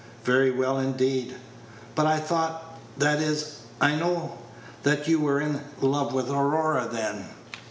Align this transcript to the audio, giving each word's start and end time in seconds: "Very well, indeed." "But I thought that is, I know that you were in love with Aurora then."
"Very 0.23 0.49
well, 0.49 0.79
indeed." 0.79 1.35
"But 1.93 2.07
I 2.07 2.17
thought 2.17 2.79
that 2.97 3.21
is, 3.21 3.57
I 3.79 3.93
know 3.95 4.39
that 4.81 5.07
you 5.07 5.19
were 5.19 5.39
in 5.39 5.61
love 5.79 6.11
with 6.11 6.31
Aurora 6.31 6.89
then." 6.91 7.25